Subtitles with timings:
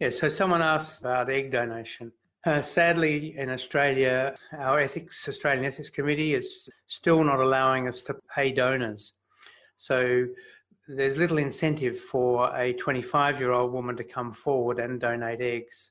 [0.00, 2.10] Yeah, so someone asked about egg donation.
[2.46, 8.16] Uh, sadly, in Australia, our ethics, Australian Ethics Committee is still not allowing us to
[8.34, 9.12] pay donors.
[9.76, 10.24] So
[10.88, 15.90] there's little incentive for a 25 year old woman to come forward and donate eggs.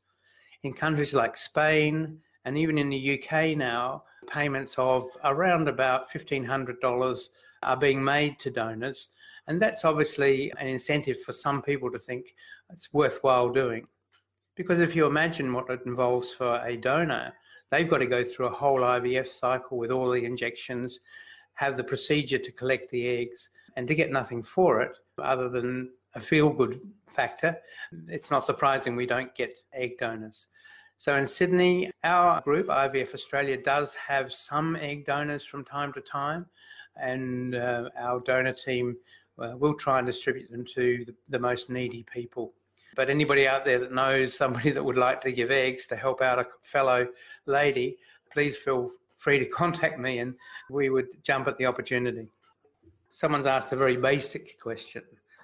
[0.64, 7.30] In countries like Spain and even in the UK now, payments of around about $1,500
[7.62, 9.10] are being made to donors.
[9.46, 12.34] And that's obviously an incentive for some people to think
[12.72, 13.86] it's worthwhile doing.
[14.60, 17.32] Because if you imagine what it involves for a donor,
[17.72, 21.00] they've got to go through a whole IVF cycle with all the injections,
[21.54, 25.92] have the procedure to collect the eggs, and to get nothing for it other than
[26.16, 27.58] a feel good factor,
[28.10, 30.48] it's not surprising we don't get egg donors.
[30.98, 36.02] So in Sydney, our group, IVF Australia, does have some egg donors from time to
[36.02, 36.46] time,
[37.02, 38.98] and uh, our donor team
[39.42, 42.52] uh, will try and distribute them to the, the most needy people.
[43.00, 46.22] But anybody out there that knows somebody that would like to give eggs to help
[46.22, 47.08] out a fellow
[47.46, 47.96] lady,
[48.30, 50.34] please feel free to contact me and
[50.70, 52.28] we would jump at the opportunity.
[53.08, 55.04] Someone's asked a very basic question,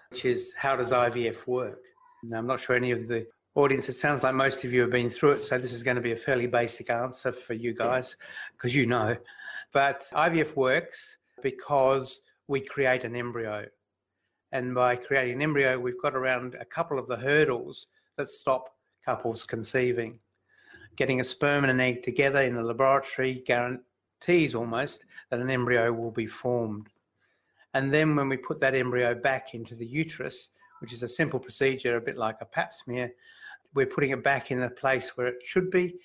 [0.09, 1.79] which is how does IVF work?
[2.23, 3.25] Now, I'm not sure any of the
[3.55, 5.95] audience, it sounds like most of you have been through it, so this is going
[5.95, 8.17] to be a fairly basic answer for you guys
[8.51, 9.15] because you know.
[9.71, 12.19] But IVF works because
[12.49, 13.65] we create an embryo.
[14.51, 18.75] And by creating an embryo, we've got around a couple of the hurdles that stop
[19.03, 20.19] couples conceiving.
[20.95, 25.91] Getting a sperm and an egg together in the laboratory guarantees almost that an embryo
[25.91, 26.87] will be formed.
[27.73, 31.39] And then when we put that embryo back into the uterus, which is a simple
[31.39, 33.11] procedure, a bit like a pap smear,
[33.73, 35.95] we're putting it back in the place where it should be.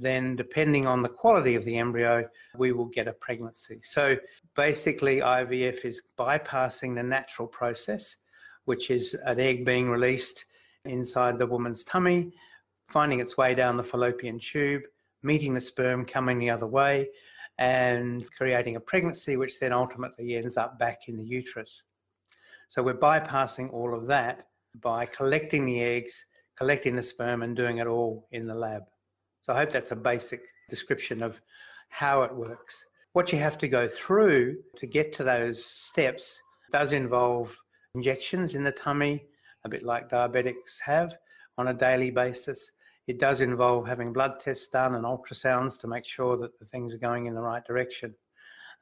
[0.00, 2.26] Then, depending on the quality of the embryo,
[2.56, 3.80] we will get a pregnancy.
[3.82, 4.16] So,
[4.56, 8.16] basically, IVF is bypassing the natural process,
[8.64, 10.46] which is an egg being released
[10.86, 12.32] inside the woman's tummy,
[12.88, 14.82] finding its way down the fallopian tube,
[15.22, 17.08] meeting the sperm coming the other way,
[17.58, 21.82] and creating a pregnancy, which then ultimately ends up back in the uterus.
[22.68, 24.46] So we're bypassing all of that
[24.80, 26.24] by collecting the eggs,
[26.56, 28.84] collecting the sperm, and doing it all in the lab.
[29.42, 31.40] So I hope that's a basic description of
[31.88, 32.86] how it works.
[33.12, 37.56] What you have to go through to get to those steps does involve
[37.94, 39.24] injections in the tummy,
[39.64, 41.12] a bit like diabetics have
[41.58, 42.70] on a daily basis.
[43.08, 46.94] It does involve having blood tests done and ultrasounds to make sure that the things
[46.94, 48.14] are going in the right direction.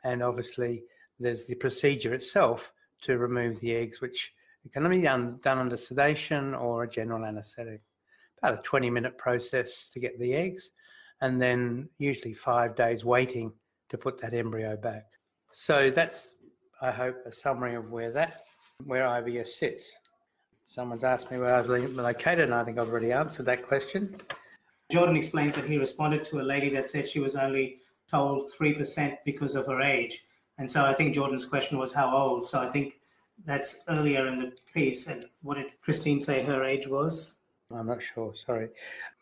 [0.05, 0.85] And obviously,
[1.19, 2.73] there's the procedure itself
[3.03, 4.33] to remove the eggs, which
[4.73, 7.81] can be done, done under sedation or a general anaesthetic.
[8.43, 10.71] About a 20 minute process to get the eggs,
[11.21, 13.53] and then usually five days waiting
[13.91, 15.05] to put that embryo back.
[15.53, 16.35] So that's,
[16.81, 18.45] I hope, a summary of where that,
[18.85, 19.91] where IVF sits.
[20.67, 24.17] Someone's asked me where I was located, and I think I've already answered that question.
[24.91, 27.81] Jordan explains that he responded to a lady that said she was only
[28.11, 30.25] told 3% because of her age.
[30.59, 32.49] And so I think Jordan's question was how old.
[32.49, 33.01] So I think
[33.45, 35.07] that's earlier in the piece.
[35.07, 37.35] And what did Christine say her age was?
[37.75, 38.69] I'm not sure, sorry.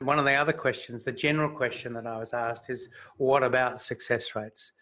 [0.01, 3.83] One of the other questions, the general question that I was asked is what about
[3.83, 4.73] success rates?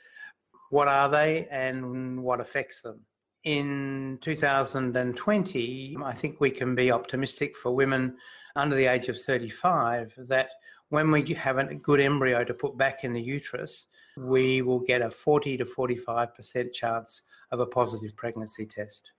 [0.70, 3.00] What are they and what affects them?
[3.46, 8.16] in 2020, I think we can be optimistic for women
[8.56, 10.50] under the age of 35 that
[10.88, 13.86] when we have a good embryo to put back in the uterus,
[14.16, 17.22] we will get a 40 to 45% chance
[17.52, 19.12] of a positive pregnancy test.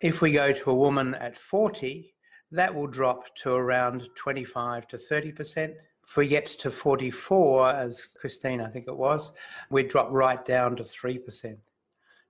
[0.00, 2.14] If we go to a woman at 40,
[2.52, 5.74] that will drop to around 25 to 30%.
[6.08, 9.32] If we get to 44, as Christine, I think it was,
[9.70, 11.56] we drop right down to 3%.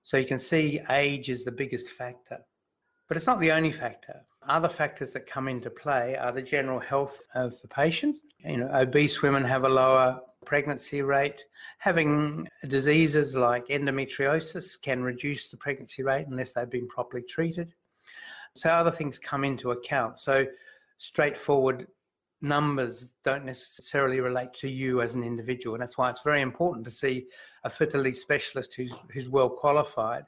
[0.03, 2.39] So you can see age is the biggest factor.
[3.07, 4.21] But it's not the only factor.
[4.47, 8.17] Other factors that come into play are the general health of the patient.
[8.39, 11.43] You know, obese women have a lower pregnancy rate.
[11.79, 17.73] Having diseases like endometriosis can reduce the pregnancy rate unless they've been properly treated.
[18.55, 20.19] So other things come into account.
[20.19, 20.45] So
[20.97, 21.87] straightforward
[22.41, 25.75] numbers don't necessarily relate to you as an individual.
[25.75, 27.27] And that's why it's very important to see
[27.63, 30.25] a fertility specialist who's, who's well qualified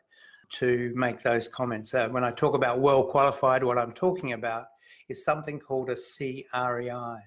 [0.53, 1.93] to make those comments.
[1.93, 4.65] Uh, when I talk about well qualified, what I'm talking about
[5.07, 7.19] is something called a CREI.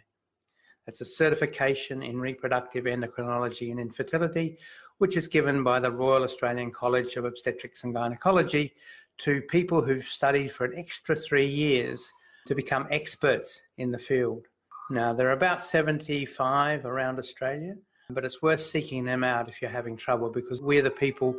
[0.87, 4.59] That's a certification in reproductive endocrinology and infertility,
[4.99, 8.75] which is given by the Royal Australian College of Obstetrics and Gynecology
[9.19, 12.11] to people who've studied for an extra three years
[12.47, 14.47] to become experts in the field.
[14.91, 17.75] Now, there are about 75 around Australia,
[18.11, 21.37] but it's worth seeking them out if you're having trouble because we're the people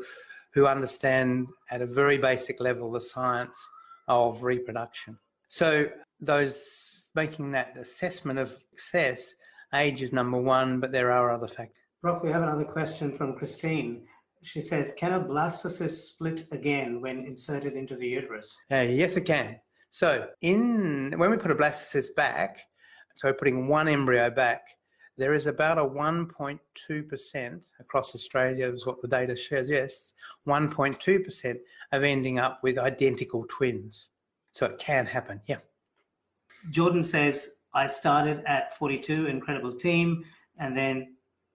[0.53, 3.57] who understand at a very basic level the science
[4.07, 5.17] of reproduction.
[5.49, 5.87] So,
[6.19, 9.35] those making that assessment of success,
[9.73, 11.75] age is number one, but there are other factors.
[12.01, 14.05] Prof, we have another question from Christine.
[14.43, 18.55] She says, Can a blastocyst split again when inserted into the uterus?
[18.71, 19.57] Uh, yes, it can.
[19.89, 22.59] So, in when we put a blastocyst back,
[23.15, 24.61] so putting one embryo back,
[25.17, 29.69] there is about a 1.2% across Australia, is what the data shows.
[29.69, 30.13] Yes,
[30.47, 31.57] 1.2%
[31.91, 34.07] of ending up with identical twins.
[34.51, 35.41] So it can happen.
[35.47, 35.57] Yeah.
[36.71, 40.25] Jordan says, I started at 42, incredible team,
[40.59, 41.12] and then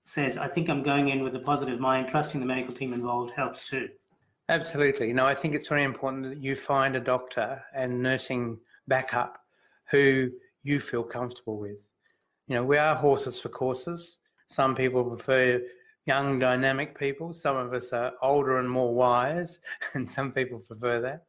[0.09, 3.33] says, I think I'm going in with a positive mind, trusting the medical team involved
[3.37, 3.89] helps too.
[4.49, 5.13] Absolutely.
[5.13, 9.39] No, I think it's very important that you find a doctor and nursing backup
[9.91, 10.31] who
[10.63, 11.85] you feel comfortable with.
[12.47, 14.17] You know, we are horses for courses.
[14.47, 15.61] Some people prefer
[16.07, 17.35] young, dynamic people.
[17.35, 19.59] Some of us are older and more wise,
[19.95, 21.25] and some people prefer that.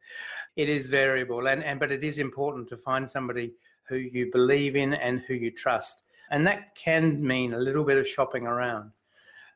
[0.56, 3.52] It is variable, and, and but it is important to find somebody
[3.86, 6.04] who you believe in and who you trust.
[6.30, 8.92] And that can mean a little bit of shopping around.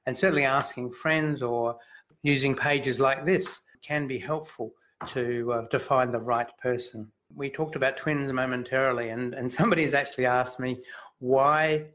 [0.07, 1.77] And certainly asking friends or
[2.23, 4.73] using pages like this can be helpful
[5.09, 9.95] to, uh, to find the right person we talked about twins momentarily, and, and somebody's
[9.95, 10.81] actually asked me,
[11.19, 11.87] why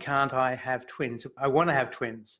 [0.00, 1.26] can't I have twins?
[1.38, 2.38] I want to have twins.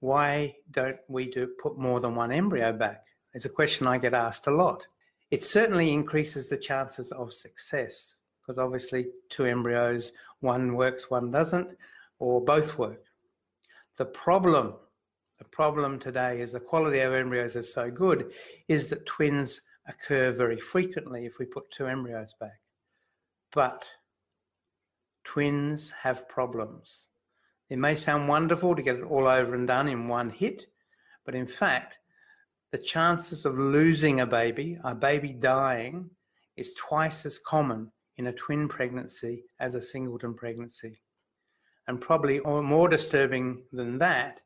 [0.00, 3.06] Why don't we do put more than one embryo back?
[3.34, 4.86] It's a question I get asked a lot.
[5.30, 8.14] It certainly increases the chances of success
[8.46, 11.68] because obviously two embryos, one works, one doesn't,
[12.18, 13.02] or both work.
[13.96, 14.74] The problem,
[15.38, 18.32] the problem today is the quality of embryos is so good,
[18.68, 22.60] is that twins occur very frequently if we put two embryos back.
[23.52, 23.84] But
[25.24, 27.08] twins have problems.
[27.68, 30.66] It may sound wonderful to get it all over and done in one hit,
[31.24, 31.98] but in fact,
[32.70, 36.10] the chances of losing a baby, a baby dying,
[36.56, 41.00] is twice as common in a twin pregnancy as a singleton pregnancy.
[41.88, 44.42] And probably more disturbing than that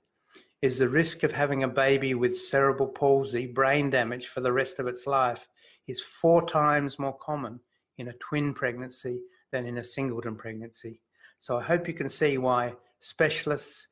[0.62, 4.78] is the risk of having a baby with cerebral palsy, brain damage for the rest
[4.78, 5.48] of its life,
[5.88, 7.58] is four times more common
[7.96, 9.20] in a twin pregnancy
[9.52, 11.00] than in a singleton pregnancy.
[11.38, 13.88] So I hope you can see why specialists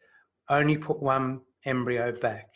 [0.51, 2.51] only put one embryo back.